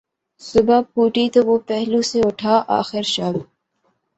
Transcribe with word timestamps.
صبح 0.41 0.81
پھوٹی 0.91 1.25
تو 1.33 1.39
وہ 1.45 1.57
پہلو 1.67 2.01
سے 2.01 2.19
اٹھا 2.27 2.55
آخر 2.79 3.03
شب 3.13 3.35